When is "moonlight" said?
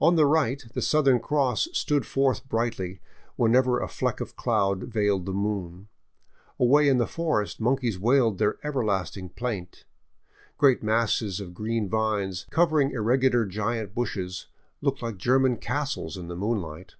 16.36-16.94